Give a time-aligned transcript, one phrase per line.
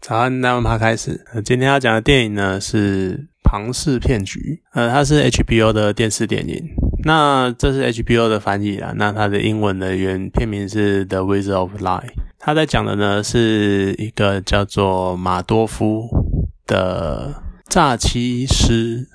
[0.00, 1.22] 早安，那我们开始。
[1.30, 4.40] 呃，今天要讲的电影呢是《庞氏骗局》。
[4.72, 6.56] 呃，它是 HBO 的电视电影。
[7.04, 8.94] 那这是 HBO 的翻译啦。
[8.96, 12.00] 那它的英文的原片名是《The Wizard of Lie》。
[12.38, 16.08] 它在讲的呢是一个叫做马多夫
[16.66, 17.34] 的
[17.68, 19.06] 诈欺师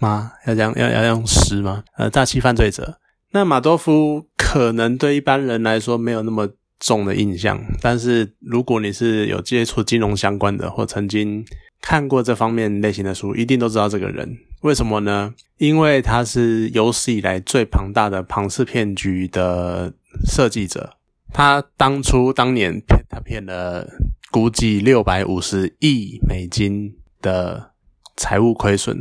[0.00, 0.32] 吗？
[0.48, 1.84] 要讲要要用师吗？
[1.96, 2.98] 呃，诈欺犯罪者。
[3.30, 6.48] 那马多夫可能对一般人来说没有那么。
[6.84, 11.42] 重的印象，但是如果你是有接触金融相关的，或曾经
[11.80, 14.36] 看过这方面类型的书，一定都知道这个人。
[14.60, 15.32] 为什么呢？
[15.56, 19.94] 因为他是有史以来最庞大的庞氏骗局的
[20.26, 20.98] 设计者。
[21.32, 23.88] 他当初当年骗他骗了
[24.30, 26.92] 估计六百五十亿美金
[27.22, 27.70] 的
[28.14, 28.98] 财务亏损，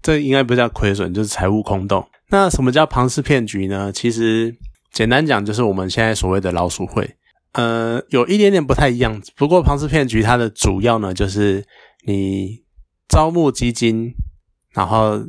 [0.00, 2.06] 这应该不叫亏损，就是财务空洞。
[2.30, 3.90] 那什么叫庞氏骗局呢？
[3.92, 4.54] 其实。
[4.92, 7.16] 简单讲，就是我们现在所谓的老鼠会，
[7.52, 9.20] 呃，有一点点不太一样。
[9.36, 11.64] 不过庞氏骗局它的主要呢，就是
[12.06, 12.62] 你
[13.08, 14.12] 招募基金，
[14.72, 15.20] 然后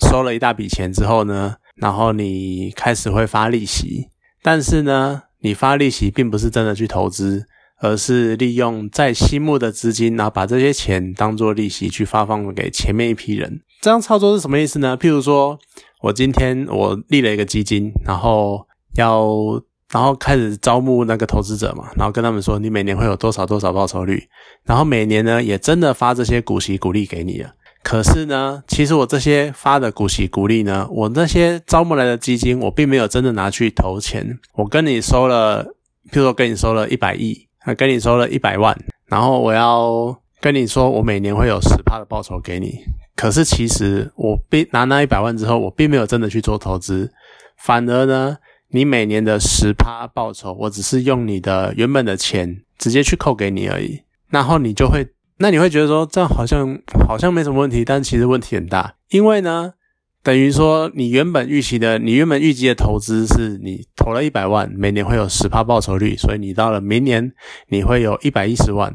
[0.00, 4.08] 收了一大笔钱之后呢，然后你开始会发利息，
[4.42, 7.46] 但是呢，你发利息并不是真的去投资，
[7.80, 13.60] 而是利用在新募的资金，然后把这些钱当做利息去发放给前面一批人。
[13.80, 14.96] 这样操作是什么意思呢？
[14.96, 15.58] 譬如说，
[16.02, 19.26] 我今天我立了一个基金，然后要，
[19.90, 24.22] 然后开始招募那个投资者嘛，然后跟他们说，你每年会有多少多少报酬率，
[24.64, 27.50] 然后每年呢也真的发这些股息股利给你了。
[27.82, 34.38] 可是呢，其实我这些发的股息股利呢，我那些招募来的基金，我并没有真的拿去投钱。
[34.54, 35.64] 我跟你收了，
[36.10, 38.72] 譬如说跟你收了一百亿，啊，跟你收了一百万，
[39.06, 42.78] 然后我要跟你说，我每年会有十趴的报酬给你。
[43.16, 47.12] 可是其实我并拿那一百万之后，我并没有真的去做投资，
[47.58, 48.38] 反而呢。
[48.74, 55.06] 你每年的十趴报酬，我只是用你的原本的钱直接去扣给你而已，然后你就会，
[55.36, 59.74] 那你会觉得说这样好像好像没什么问题，但其实问题很大，因为呢，
[60.22, 67.30] 等于说你原本预期的，你原本预计的投资是你投了一百万，每年会有十趴报酬率，所以你到了明年
[67.68, 68.90] 你会有一百一十万，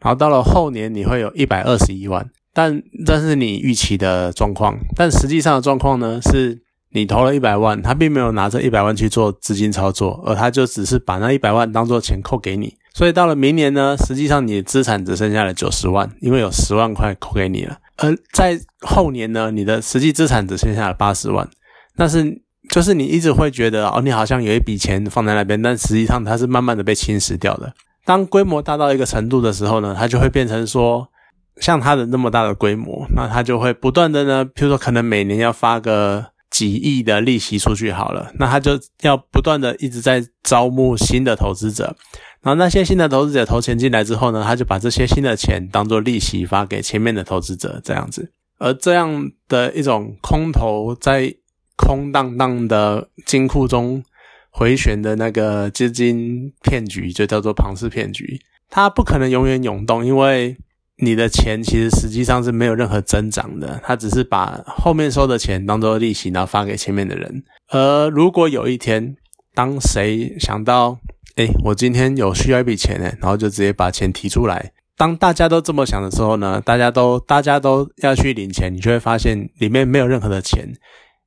[0.00, 6.60] 然后到了后年你会有一百二十一万，但这是你预期的状况，但实际上的状况呢是。
[6.94, 12.76] 你投了一百万，他并没有拿这一百万去做资金操作，而他就只是把那一百万当做钱扣给你。
[12.94, 17.78] 所以到了明年呢，实际上你的资产只剩下了九十万，因为有十万块扣给你了。
[17.96, 21.48] 而在后年呢，你的实际资产只剩下了八十万。
[21.96, 27.72] 但是就是你一直会觉得哦，你好像有一笔钱放在那边，但实际上它是慢慢的被侵蚀掉的。
[28.04, 31.08] 当规模大到一个程度的时候呢，它就会变成说，
[31.56, 36.31] 像它的那么大的规模，那它就会不断的呢，比如说可能每年要发个。
[36.52, 41.96] 几亿的利息出去好了，那他就要不断的一直在招募新的投资者，
[42.42, 48.30] 然后那些新的投资者投钱进来之后呢，他就把这些新的钱当做利息发给前面的投资者，这样子。
[48.58, 51.34] 而这样的一种空头在
[51.76, 54.04] 空荡荡的金库中
[54.50, 60.56] 回旋的那个资金骗局，就叫做庞氏骗局，它不可能永远涌动，因为。
[61.04, 67.42] 你的钱其实实际上是没有任何增长的，他只是把后面收的钱当做利息，然后发给前面的人。
[67.70, 69.16] 而如果有一天，
[69.52, 70.96] 当谁想到，
[71.34, 74.72] 哎，我今天有需要一笔钱呢，然后就直接把钱提出来。
[74.96, 80.72] 当大家都这么想的时候呢，大家都大家都要去领钱，你就会发现里面没有任何的钱，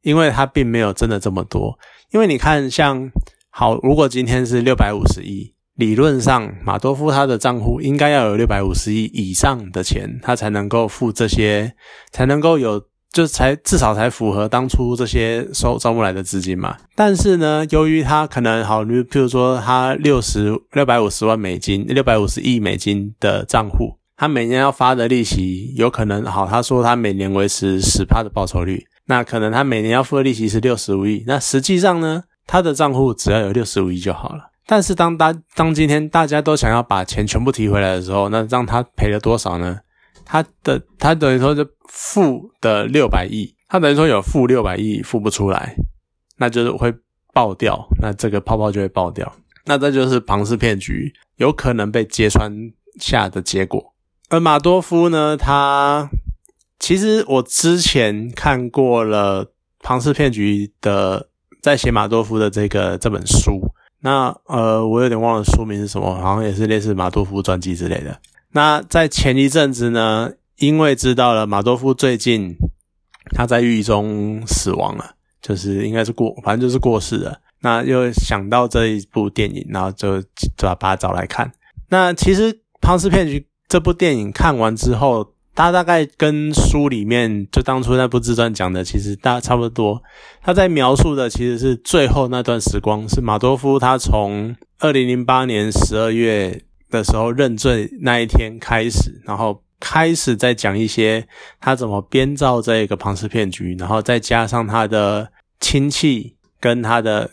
[0.04, 1.78] 因为它并没有真的这么多。
[2.14, 3.12] 因为你看，像
[3.50, 5.55] 好，如果今天是六百五十亿。
[5.76, 11.74] 理论上，马多夫他的账户应该要有六百五十亿以上的钱，他才能够付这些，
[12.12, 12.82] 才能够有，
[13.12, 16.78] 就才至少才符合当初这些收招募来的资金嘛。
[16.96, 34.55] 但是呢，由于他可能好，你譬如说他六十六百五十万美金，六百五十亿美金的账户，他每年要发的利息有可能好，他说他每年维持十趴的报酬率，那可能他每年要付的利息是六十五亿，那实际上呢，他的账户只要有六十五亿就好了。
[34.68, 39.80] 但是当大当今天大家都想要把钱全部提回来的时候，那让他赔了多少呢？
[40.26, 45.76] 他的他等于说就负的六百亿，他等于说有负六百亿付不出来，
[46.38, 46.92] 那就是会
[47.32, 49.32] 爆掉，那这个泡泡就会爆掉，
[49.66, 52.52] 那这就是庞氏骗局有可能被揭穿
[53.00, 53.94] 下的结果。
[54.30, 56.10] 而马多夫呢，他
[56.80, 59.52] 其实我之前看过了
[59.84, 61.30] 庞氏骗局的，
[61.62, 63.62] 在写马多夫的这个这本书。
[64.06, 68.16] 那呃，我有点忘了书名是什么，好像也是类似马多夫传记之类的。
[68.52, 72.56] 那在前一阵子呢，因为知道了马多夫最近
[73.34, 77.40] 他在狱中死亡了，就是应该是过，反正就是过世了。
[77.62, 81.52] 那又想到这一部电影，然后就就把把它找来看。
[81.90, 90.04] 那其实庞氏骗局这部电影看完之后，他大概跟书里面就当初那部自传讲的，其实大差不多。
[90.44, 96.62] 他在描述的其实是最后那段时光，是马多夫他从二零零八年十二月
[96.92, 101.26] 的时候认罪那一天开始，然后开始在讲一些
[101.62, 105.32] 他怎么编造这个庞氏骗局，然后再加上他的
[105.62, 107.30] 亲戚跟他的，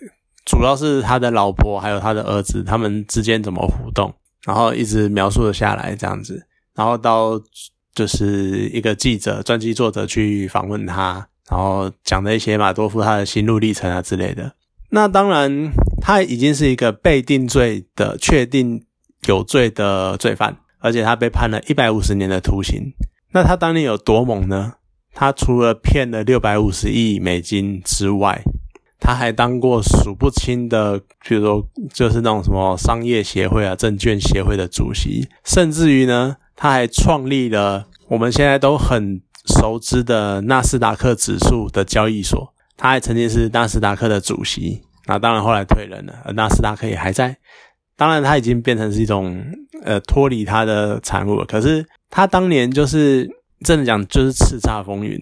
[0.46, 4.14] 主要是他的老婆还有他的儿子，他们之间怎么互动。
[4.44, 7.40] 然后一直描述了下来，这样子，然后到
[7.94, 14.52] 就是一个记者、传记作者去访问他，然后讲的一些马多夫他的心路历程啊之类的。
[14.90, 18.82] 那当然，他已经是一个被定罪的、确定
[19.26, 22.92] 有罪的罪犯，而且他被判了一百五十年的徒刑。
[23.32, 24.74] 那他当年有多猛呢？
[25.14, 28.42] 他除了骗了六百五十亿美金之外，
[29.00, 42.54] 他还当过数不清的，比如说就是那种什么商业协会啊、证券协会的主席，甚至于呢，他还创立了我们现在都很熟知的纳斯达克指数的交易所。
[42.76, 47.36] 他还曾经是纳斯达克的主席，那当然后来退任了，而纳斯达克也还在。
[47.96, 49.44] 当然，他已经变成是一种
[49.82, 51.44] 呃脱离他的产物了。
[51.46, 53.28] 可是他当年就是
[53.64, 55.18] 真的讲，就是叱咤风云。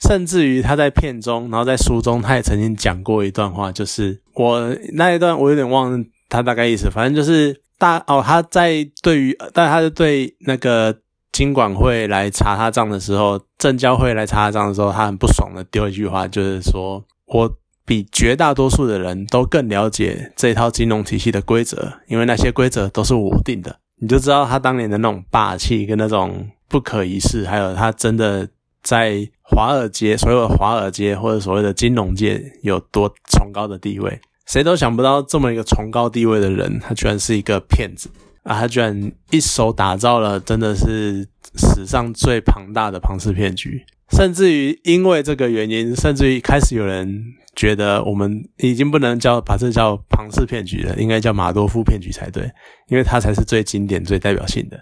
[0.00, 10.94] 甚至于他在片中，然后在书中，他也曾经讲过一段话，就是我那一段我有点忘他大概意思，反正就是大哦他在对于，但他是对那个
[11.32, 17.50] 金管会来查他账的时候，证交会来查他账的时候，他很不爽的丢一句话，就是说我
[17.86, 28.48] 比绝大多数的人都更了解这套金融体系的规则，因为那些规则都是我定的，你就知道他当年的那种霸气跟那种不可一世，还有他真的。
[28.80, 38.08] 在华尔街，所有的华尔街或者所谓的金融界有多崇高的地位，谁都想不到这么一个崇高地位的人，他居然是一个骗子
[38.42, 38.58] 啊！
[38.58, 47.22] 他居然一手打造了真的是史上最庞大的庞氏骗局，甚至于因为这个原因，甚至于开始有人
[47.54, 52.50] 觉得我们已经不能叫把这叫庞氏骗局了，应该叫马多夫骗局才对，
[52.88, 54.80] 因为它才是最经典、最代表性的。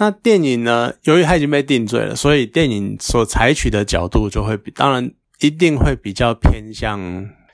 [0.00, 0.92] 那电影呢？
[1.02, 5.10] 由于他已经被定罪了，所以电影所采取的角度就会比，当然
[5.40, 7.00] 一定会比较偏向，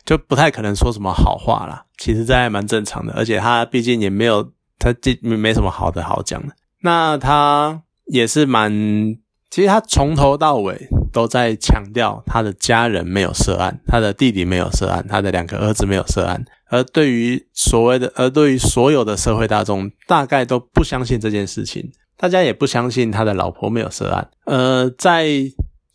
[0.04, 1.84] 就不太可能说什么好话啦。
[1.98, 6.54] 其实这还蛮正常的，而且他毕竟也没有，他这没什么好的好讲的。
[6.82, 8.70] 那他也是蛮，
[9.50, 16.44] 其实他从头到尾都在强调他的家人没有涉案，他的弟弟没有涉案，他的两个儿子没有涉案。
[16.68, 21.92] 而对于所谓的，而对于所有的社会大众，大概都不相信这件事情。
[22.16, 24.28] 大家也不相信他的老婆没有涉案。
[24.44, 25.28] 呃，在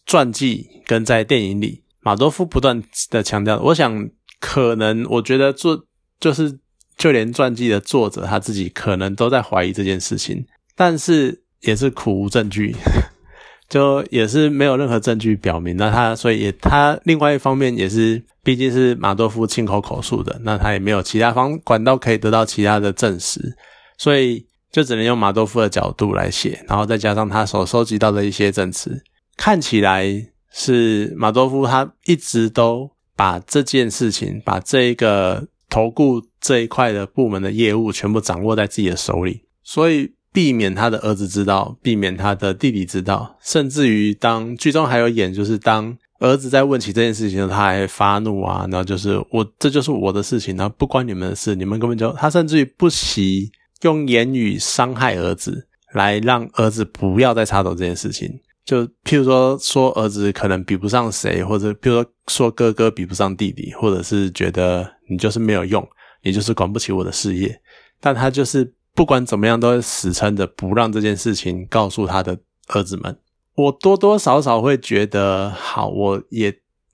[0.05, 3.59] 传记跟在电影里，马多夫不断的强调。
[3.59, 4.09] 我想，
[4.39, 5.85] 可能我觉得作
[6.19, 6.59] 就是
[6.97, 12.75] 就连传记的作者他自己可能都在怀疑这件事情，但是也是苦无证据，
[13.69, 15.75] 就也是没有任何证据表明。
[15.77, 23.55] 那他所以也他另外一方面也是，毕竟是马多夫亲口口述的，那他也没有其他方管道可以得到其他的证实，
[23.97, 24.45] 所以。
[24.71, 29.03] 就只能用马多夫的角度来写，然后再加上他所收集到的一些证词，
[29.35, 30.05] 看起来
[30.51, 53.51] 是马多夫他一直都把这件事情，把这一个投顾这一块的部门的业务全部掌握在自己的手里，所以避免他的儿子知道，避免他的弟弟知道，甚至于当剧中还有演，就是当儿子在问起这件事情，他还发怒啊，然后就是我这就是我的事情，然后不关你们的事，你们根本就他甚至于不惜。
[53.83, 58.29] 用言语伤害儿子，来让儿子不要再插手这件事情。
[58.69, 65.83] 就譬如说，说儿子可能比不上谁，或者譬如说，说哥哥比不上弟弟，或者是觉得你就是没有用，
[66.21, 67.59] 你就是管不起我的事业。
[67.99, 73.17] 但他就是不管怎么样，都会死撑着不让这件事情告诉他的儿子们。
[73.55, 76.53] 我多多少少会觉得，好，我也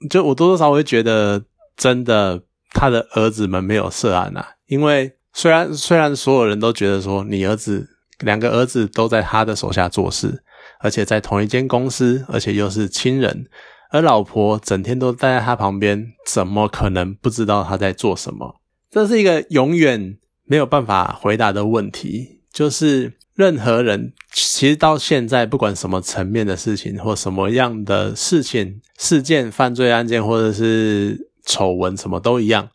[0.10, 1.44] 就我多多少少会觉得，
[1.75, 2.41] 真的
[2.72, 5.12] 他的儿子们没有涉案啊，因为。
[5.38, 7.86] 虽然虽然所有人都觉得说你儿子
[8.20, 10.41] 两个儿子都在他的手下做事，
[10.79, 13.48] 而且在同一间公司，而且又是亲人，
[13.91, 18.55] 而老婆整天都待在他旁边，怎么可能不知道他在做什么？
[18.89, 22.41] 这是一个永远没有办法回答的问题。
[22.51, 32.70] 就是任何人其实到现在，不管什么层面的事情或什么样的事情、事件、犯罪案件或者是丑闻，什么都一样，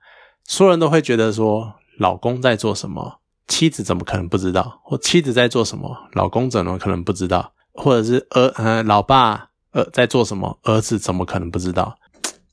[0.44, 1.74] 所有人都会觉得说。
[1.98, 3.20] 老公在做什么？
[3.46, 4.80] 妻子怎么可能不知道？
[4.82, 5.94] 或妻子在做什么？
[6.14, 7.52] 老公怎么可能不知道？
[7.74, 10.58] 或者是儿呃，老爸呃在做什么？
[10.64, 11.96] 儿子怎么可能不知道？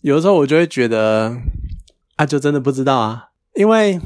[0.01, 1.35] 有的时候我就会觉得，
[2.15, 3.25] 啊，就真的不知道啊。
[3.55, 3.99] 因为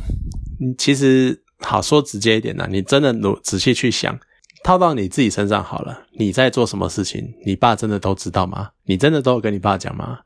[0.60, 4.18] 你其实好说直接一点呢，你真的努仔细去想，
[4.64, 8.70] 套到你自己身上好了，你在做什么事情，你爸真的都知道吗？
[8.86, 10.20] 你真的都有跟你爸讲吗？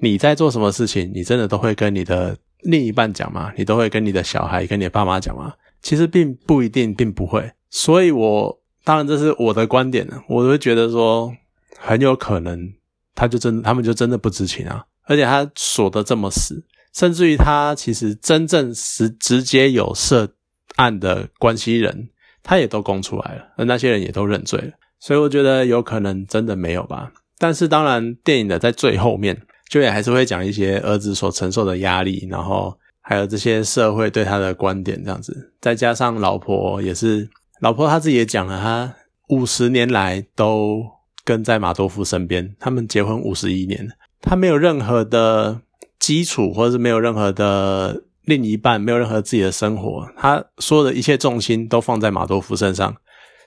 [0.00, 3.52] 你在做什么事情，你真的都会跟你的另一半讲吗？
[3.56, 5.54] 你都会跟你的小孩、跟你的爸妈讲吗？
[5.80, 7.52] 其实并不一定，并不会。
[7.70, 11.32] 所以，我当然这是我的观点，我会觉得说，
[11.78, 12.72] 很有可能
[13.14, 20.28] 他就真，他们就真的不知情啊，而且他锁得这么死，甚至于他其实真正是直接有涉
[20.76, 22.08] 案的关系人。
[22.44, 27.12] 他也都供出来了，而那些人也都认罪了，所以我觉得有可能真的没有吧。
[27.38, 35.52] 但是当然，电影的在最后面就也还是会讲一些儿子所承受的压力，然后还有这些社会对他的观点这样子。
[35.60, 37.30] 再加上老婆也是，
[37.62, 38.94] 老婆她自己也讲了，她
[39.28, 40.84] 五十年来都
[41.24, 43.88] 跟在马多夫身边，他们结婚五十一年，
[44.20, 45.62] 她没有任何的
[45.98, 48.02] 基础，或者是没有任何的。
[48.24, 52.94] 另一半没有任何自己的生活，她所有的一切重心都放在马多夫身上，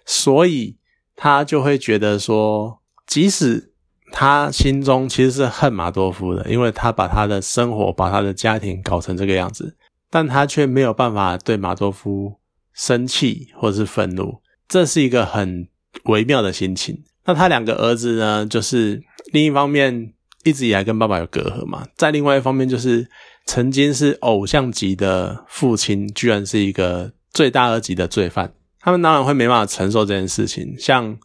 [0.05, 0.75] 所以
[1.15, 3.71] 她就会觉得说，即使
[4.11, 9.77] 他心中其实是恨马多夫的，因为他把他的生活、把他的家庭搞成这个样子，
[10.09, 12.37] 但他却没有办法对马多夫
[12.75, 15.67] 生气或是愤怒，这是一个很
[16.03, 17.03] 微妙的心情。
[17.25, 19.01] 那他两个儿子呢，就是
[19.31, 20.13] 另一方面
[20.43, 23.07] 一直以来跟爸爸有隔阂嘛，在另外一方面就是。
[23.47, 30.73] 曾经是偶像级的父亲，居然是一个罪大恶极的罪犯，他们当然会没办法承受这件事情。
[30.79, 31.15] 像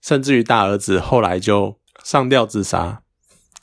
[0.00, 3.02] 甚至于大儿子后来就上吊自杀，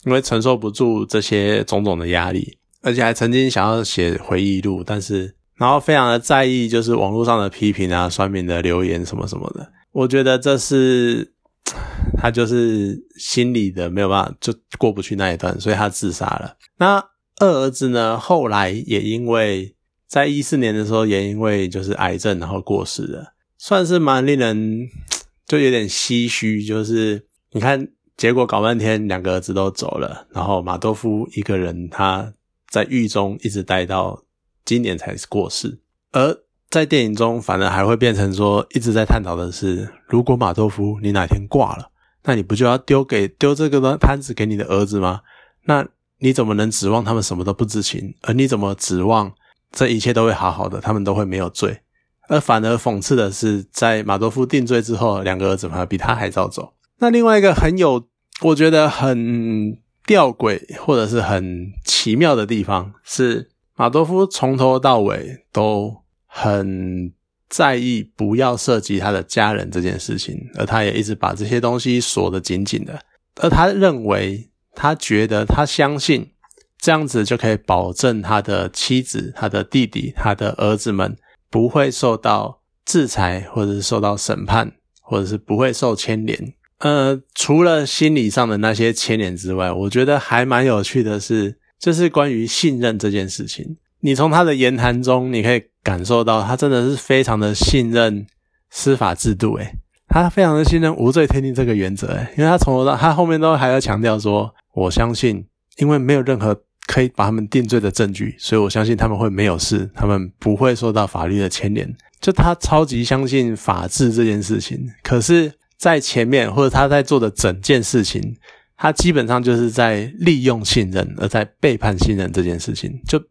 [0.04, 9.72] 因为承受不住这些种种的压力，而且还曾经想要写回忆录，但是然后非常的在意，就是网络上的批评啊、酸民的留言什么什么的。
[9.92, 11.32] 我觉得这是
[12.18, 16.56] 他就是心里的没有办法就过不去那一段，所以他自杀了。
[16.78, 17.04] 那。
[17.40, 19.74] 二儿子呢，后来也因为
[20.06, 24.86] 在一四年的时候，也因为就是癌症，然后过世了，算是蛮令人
[25.48, 26.62] 就有点唏嘘。
[26.62, 32.32] 就是你看，结果搞半天，两个儿子都走了，然后马多夫一个人他
[32.70, 34.22] 在狱中一直待到
[34.64, 35.80] 今年才过世。
[36.12, 36.38] 而
[36.70, 41.90] 在电影中，反而还会变成说，一直在探讨的是，如果马多夫你哪天挂了，
[42.24, 45.20] 那你不就要丢给丢这个摊子给你的儿子吗？
[45.64, 45.86] 那。
[46.24, 48.14] 你怎么能指望他们什么都不知情？
[48.20, 49.32] 而你怎么指望
[49.72, 50.80] 这一切都会好好的？
[50.80, 51.80] 他们都会没有罪？
[52.28, 56.74] 而反而讽刺的是，在马多夫定罪之后，两个儿子反而比他还早走。
[57.00, 58.06] 那另外一个很有，
[58.42, 59.76] 我觉得很
[60.06, 63.50] 吊诡或者是很奇妙的地方是，
[63.82, 65.92] 马多夫从头到尾都
[66.26, 67.12] 很
[67.48, 73.00] 在意不要涉及他的家人这件事情，而他也一直把这些东西锁得紧紧的。
[73.40, 74.48] 而他认为。
[74.74, 76.32] 他觉得，他相信
[76.78, 81.14] 这样子就可以保证他的妻子、他的弟弟、他的儿子们
[81.50, 84.72] 不会受到制裁，或者是受到审判，
[85.02, 86.54] 或者是不会受牵连。
[86.78, 93.76] 呃，除了心理上的那些牵连之外，我觉得还蛮有趣的是，就是关于信任这件事情。
[94.00, 98.24] 你从他的言谈中，你可以感受到他真的是非常的信任
[98.70, 99.56] 司法制度。
[99.56, 99.74] 诶，
[100.08, 102.06] 他非常的信任无罪推定这个原则。
[102.06, 104.54] 诶，因为他从头到他后面都还要强调说。
[104.74, 105.44] 我相信，
[105.76, 111.94] 因为没有任何可以把他们定罪的证据，所以我相信他们会没有事，他们不会受到法律的牵连。
[112.22, 118.34] 就他超级相信法治这件事情，可是，在前面或者他在做的整件事情，
[118.82, 123.00] 他基本上就是在利用信任，而在背叛信任这件事情。
[123.06, 123.22] 就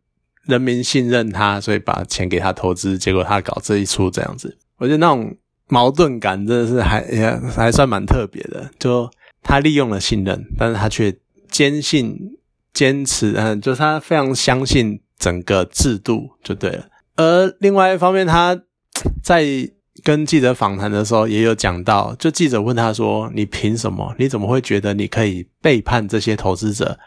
[0.45, 4.57] 人民信任他，所以把钱给他投资，结果他搞这一出这样子。
[4.77, 5.35] 我觉得那种
[5.67, 8.71] 矛盾感真的是还也还算蛮特别的。
[8.79, 9.11] 就
[9.43, 11.13] 他利用了信任，但是他却。
[11.51, 12.17] 坚信、
[12.73, 16.85] 坚持，嗯，就是他非常相信整个制度就对了。
[17.17, 18.57] 而另外一方面，他
[19.21, 19.43] 在
[20.03, 24.15] 跟记者访谈的时候也有讲到，就记者问他说：“你凭什么？
[24.17, 26.97] 你怎么会觉得你可以背叛这些投资者？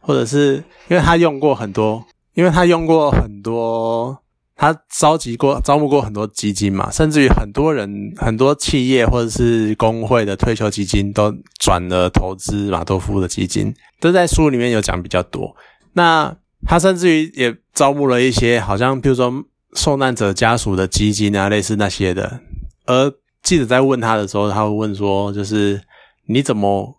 [0.00, 0.56] 或者是
[0.88, 4.18] 因为他用过很多，因为他用过很多。”
[4.54, 15.56] 他召集过、招募过很多基金嘛，甚至于很多人、很多企业或者是工会的退休基金都转了投资马多夫的基金，都在书里面有讲比较多。
[15.94, 16.32] 那
[16.64, 19.32] 他甚至于也招募了一些，好像比如说
[19.74, 22.40] 受难者家属的基金啊，类似那些的。
[22.86, 23.12] 而
[23.42, 25.80] 记者在问他的时候，他会问说：“就是
[26.26, 26.96] 你怎么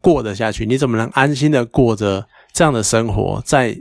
[0.00, 0.66] 过得下去？
[0.66, 3.76] 你怎么能安心的过着这样的生活？”在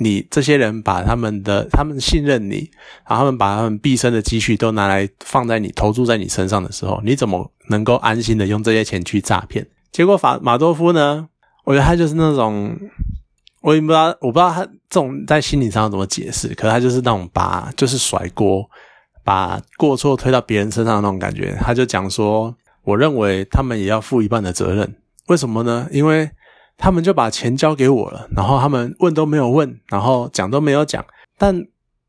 [0.00, 2.70] 你这些人把他们的，他们信任你，
[3.06, 9.66] 然后他们把他们毕生的积蓄都拿来放在你投注在你身上的时候，你怎么能够安心的用这些钱去诈骗？
[9.92, 11.28] 结果法马多夫呢？
[11.64, 12.74] 我觉得他就是那种，
[13.62, 18.68] 我也不知道，我不知道他这种在心理上怎么解释，可是他就是那种把就是甩锅，
[19.24, 21.56] 把过错推到别人身上的那种感觉。
[21.60, 24.96] 他就讲说，我认为他们也要负一半的责任。
[25.28, 25.88] 为什么呢？
[25.92, 26.28] 因为
[26.76, 31.04] 他们就把钱交给我了，然后他们问都没有问，然后讲都没有讲。
[31.38, 31.64] 但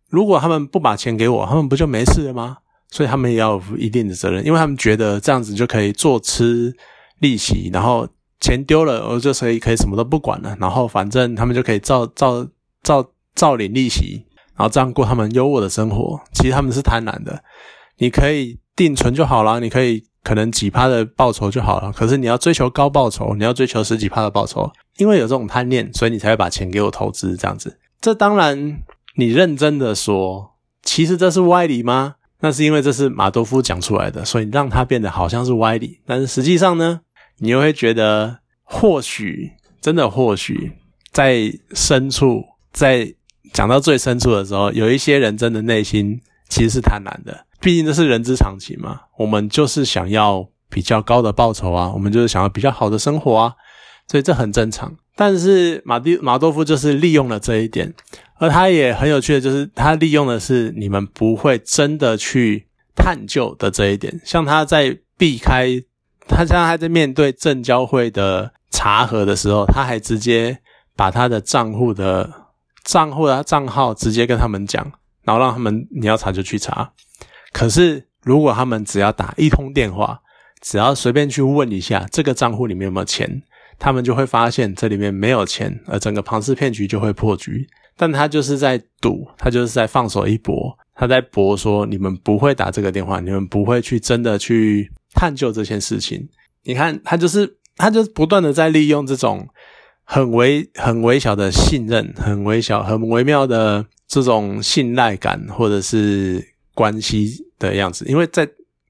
[0.10, 2.58] 如果他们不把钱给我，他们不就没事了吗？
[2.90, 6.72] 所以他们也要负一定的责任，因为他们觉得这样子就可以坐吃
[7.20, 8.08] 利息，然后
[8.44, 12.46] 钱丢了，我就可以可以什么都不管了，然后反正他们就可以照照
[12.84, 14.26] 照照领利息，
[14.58, 16.20] 然后这样过他们优渥的生活。
[16.34, 17.42] 其实他们是贪婪的，
[18.00, 27.80] 你可以定存就好了，你可以可能几趴的报酬就好了，可是你要追求高报酬，你要追求十几趴的报酬，因为有这种贪念，所以你才会把钱给我投资这样子。
[28.02, 28.80] 这当然，
[29.16, 32.16] 你认真的说，其实这是歪理吗？
[32.42, 36.02] 那是因为这是马多夫讲出来的，所以让他变得好像是歪理。
[36.06, 37.00] 但是实际上呢，
[37.38, 40.72] 你又会觉得，或许真的，或许
[41.12, 43.14] 在深处，在
[43.52, 47.46] 讲到最深处的时候，有一些人真的内心其实是贪婪的。
[47.60, 53.54] 毕竟这是人之常情嘛，我们就是想要比较高的报酬啊，我们就是想要比较好的生活啊，
[54.08, 54.96] 所以这很正常。
[55.16, 57.94] 但是马蒂马多夫就是利用了这一点。
[58.40, 64.20] 而他也很有趣的就是，他利用的是你们不会真的去探究的这一点。
[64.26, 65.70] 像他在避开，
[66.28, 70.60] 他现在还在面对证交会的查核的时候，他还直接
[70.96, 72.30] 把他的账户的
[72.84, 74.84] 账户的账号直接跟他们讲，
[75.24, 76.92] 然后让他们你要查就去查。
[77.52, 80.20] 可是如果他们只要打一通电话，
[80.62, 83.42] 只要随便去问一下这个账户里面有没有钱，
[83.78, 87.68] 他们就会发现这里面没有钱，而整个庞氏骗局就会破局。
[87.96, 96.28] 但他就是在赌，他就是在放手一搏，他在搏说你们不会打这个电话，你们不会去真的去探究这件事情。
[96.64, 99.48] 你看，他就是他就是不断的在利用这种
[100.04, 108.06] 很微很微小的信任，很微小很微妙的这种信赖感或者是关系的样子。
[108.08, 108.50] 因为在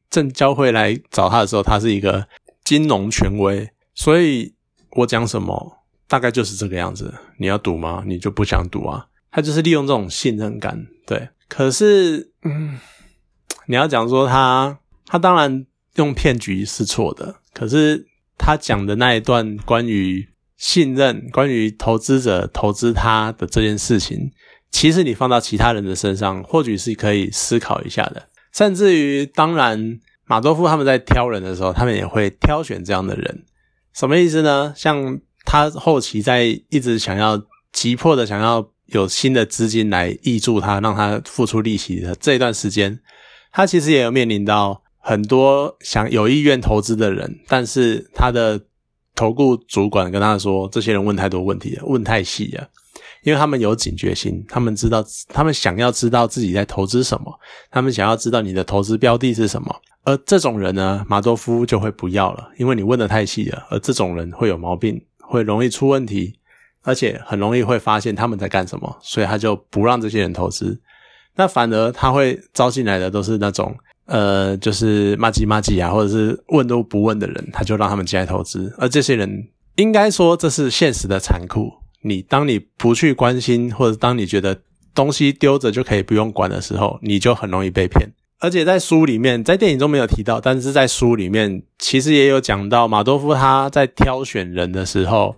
[0.09, 2.27] 正交会来找他的时候，他是一个
[2.63, 4.53] 金融权威，所以
[4.91, 5.79] 我讲什么。
[6.05, 8.03] 大概就是这个样子，你要赌吗？
[8.05, 9.07] 你就不想赌啊？
[9.31, 11.27] 他就是利用这种信任感，对。
[11.47, 12.77] 可是，嗯，
[13.65, 17.35] 你要讲说他，他当然用骗局是错的。
[17.53, 18.05] 可是
[18.37, 20.27] 他讲的那一段关于
[20.57, 24.31] 信任、关于投资者投资他的这件事情，
[24.71, 28.29] 其实你放到其他人的身上，或许是可以思考一下的。
[28.51, 33.43] 甚至于，当然，马多夫他们在挑人的时候，他们也会挑选这样的人。
[33.93, 34.73] 什么意思呢？
[34.75, 35.19] 像。
[35.45, 43.01] 他后期在一直想要急迫的想要有新的资金来挹注他，让他付出利息的这一段时间，
[43.51, 48.59] 他其实也有面临到很多想有意愿投资的人，但是他的
[49.13, 52.67] 投顾主管跟他说，这些人问太多问题了，问太细了，
[53.23, 57.37] 因为他们有警觉心，他们知道，他们想要知道自己在投资什么，
[57.69, 64.99] 他们想要知道你的投资标的是什么，而这种人呢，马多夫就会不要了，因为你问的太细了，而这种人会有毛病。
[65.25, 66.37] 会容易出问题，
[66.83, 70.79] 而且很容易会发现他们在干什么，所以他就不让这些人投资。
[71.35, 73.73] 那反而他会招进来的都是那种
[74.13, 78.71] 呃，就是骂鸡骂鸡啊，或者是问都不问的人，他就让他们进来投资。
[78.77, 79.47] 而这些人
[79.77, 81.71] 应该说这是现实的残酷。
[82.03, 84.55] 你当你不去关心，或者当你觉得
[84.93, 88.07] 东西丢着就可以不用管的时候，你就很容易被骗。
[88.39, 95.35] 而且在书里面，在电影中没有提到，但是在书里面其实也有讲到，马多夫他在挑选人的时候，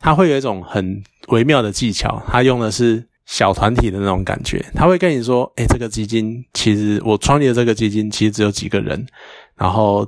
[0.00, 9.06] 他会有一种很微妙的技巧，他用的是小团体的那种感觉，他会跟你说：“哎，这个基金其实我创立的这个基金其实只有几个人，
[9.54, 10.04] 然后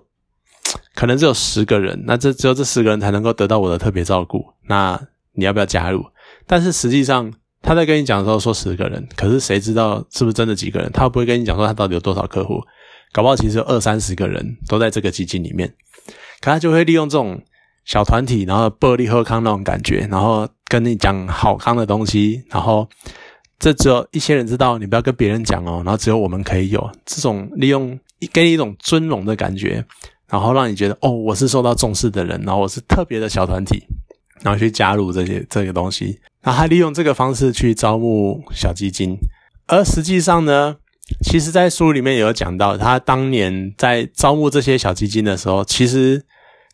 [0.94, 5.00] 可能只有十个人，那这只有这十个人才能够得到我的特别照顾，那
[5.34, 6.04] 你要不要加入？
[6.46, 10.90] 但是实际上。”他在跟你讲的时候说十个人，可是谁知道是不是真的几个人？
[10.92, 12.58] 他不会跟你讲说他到底有多少客户，
[13.12, 15.68] 搞不好其实有二三十个人都在这个基金里面。
[16.40, 17.38] 可他就会利用这种
[17.84, 22.88] 小团体，然后薄利喝康那种感觉，然后跟你讲好康的东西，然后
[23.58, 25.82] 这只有一些人知道，你不要跟别人讲哦。
[25.84, 27.98] 然后只有我们可以有这种利用，
[28.32, 29.84] 给你一种尊荣的感觉，
[30.28, 33.82] 然后让你觉得哦，我是受到重视的人，然后我是特别的小团体。
[34.42, 39.14] 然后去加入这些这个东西，然后他利用这个方式去招募小基金，
[39.66, 40.76] 而实际上呢，
[41.22, 46.24] 其实，在书里面有讲到，他当年在招募这些小基金的时候，其实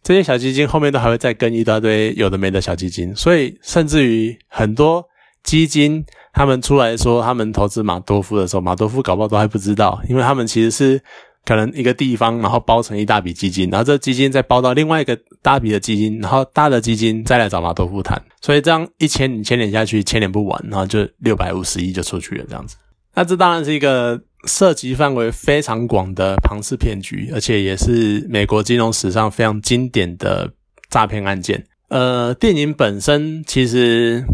[0.07, 5.05] 这些小基金后面都还会再跟一大堆有的没的小基金，所以甚至于很多
[5.42, 11.03] 基金他们出来说他们投资马多夫的时候，马多夫搞不好都还不知道，因为他们其实是。
[11.49, 22.75] 可能一个地方，然后包成一大笔基金，然后这基金再包到另外一个大笔的基金，然后大的基金再来找马多夫谈，所以这样一千千年下去，千年不完，然后就六百五十亿就出去了这样子。
[23.14, 30.50] 那这当然是一个涉及范围非常广的庞氏骗局，而且也是美国金融史上非常经典的
[30.88, 31.64] 诈骗案件。
[31.88, 34.24] 呃，电影本身其实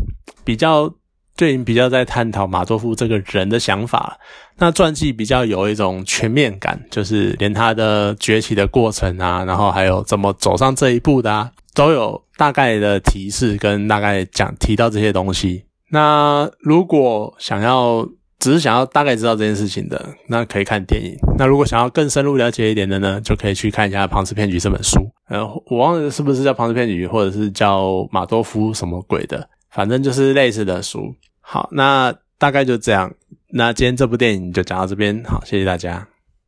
[0.44, 0.94] 比较。
[1.34, 4.18] 电影比较在探讨马多夫这个人的想法，
[4.58, 15.64] 那传记比较有一种全面感，就是连他的崛起的过程啊，然后还有怎么走上这一步的，啊，都有大概的提示跟大概讲提到这些东西。
[15.90, 18.06] 那如果想要
[18.42, 21.14] 只是想要大概知道这件事情的，那可以看电影。
[21.38, 24.98] 那如果想要更深入了解一点的呢，就可以去看一下《庞氏骗局》这本书。
[25.28, 29.48] 呃，我忘了是不是叫《庞氏骗局》，或者是叫马多夫什么鬼的。
[29.70, 31.14] 反正就是类似的书。
[31.40, 33.14] 好，那大概就这样。
[33.52, 35.22] 那今天这部电影就讲到这边。
[35.22, 36.08] 好，谢谢大家。